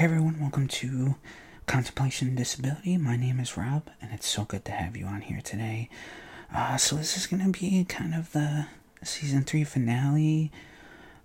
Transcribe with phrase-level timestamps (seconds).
[0.00, 1.16] Hey everyone, welcome to
[1.66, 2.96] Contemplation Disability.
[2.96, 5.90] My name is Rob, and it's so good to have you on here today.
[6.50, 8.66] Uh, so this is gonna be kind of the
[9.02, 10.50] season three finale.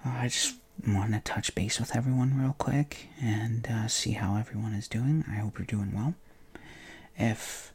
[0.06, 4.36] Uh, I just want to touch base with everyone real quick and uh, see how
[4.36, 5.24] everyone is doing.
[5.26, 6.14] I hope you're doing well.
[7.18, 7.72] If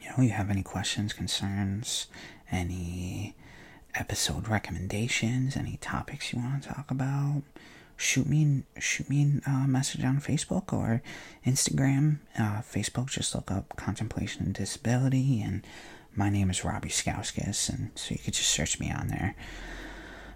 [0.00, 2.06] you know you have any questions, concerns,
[2.52, 3.34] any
[3.96, 7.42] episode recommendations, any topics you want to talk about,
[7.96, 11.02] shoot me shoot me a message on Facebook or
[11.46, 12.18] Instagram.
[12.38, 15.66] Uh, Facebook, just look up Contemplation and Disability, and
[16.14, 19.34] my name is Robbie Skouskis, and so you could just search me on there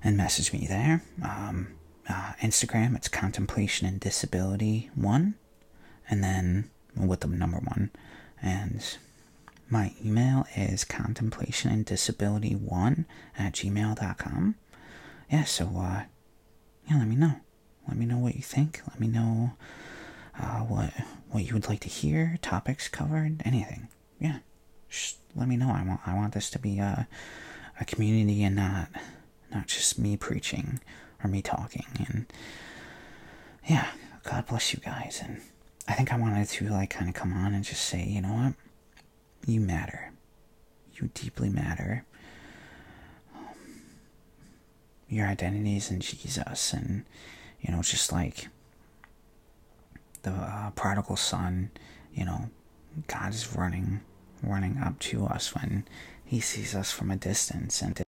[0.02, 1.02] and message me there.
[1.22, 1.74] Um,
[2.08, 5.34] uh, Instagram, it's Contemplation and Disability one,
[6.08, 7.90] and then with the number one,
[8.42, 8.96] and
[9.68, 13.06] my email is contemplation and disability one
[13.38, 14.56] at gmail.com.
[15.30, 16.02] Yeah, so uh,
[16.88, 17.36] yeah, let me know.
[17.86, 18.80] Let me know what you think.
[18.88, 19.52] Let me know
[20.40, 20.94] uh, what
[21.28, 23.88] what you would like to hear, topics covered, anything.
[24.18, 24.38] Yeah,
[24.88, 25.70] just let me know.
[25.70, 27.06] I want I want this to be a
[27.78, 28.88] a community and not
[29.52, 30.80] not just me preaching
[31.22, 31.84] or me talking.
[31.98, 32.26] And
[33.68, 33.88] yeah,
[34.24, 35.20] God bless you guys.
[35.22, 35.42] And
[35.86, 38.32] I think I wanted to like kind of come on and just say, you know
[38.32, 38.54] what,
[39.46, 40.12] you matter.
[40.94, 42.06] You deeply matter.
[43.36, 43.82] Um,
[45.10, 47.04] your identity is in Jesus, and
[47.60, 48.48] you know, just like
[50.22, 51.70] the uh, prodigal son,
[52.14, 52.50] you know,
[53.06, 54.00] God is running,
[54.42, 55.86] running up to us when
[56.24, 58.02] He sees us from a distance, and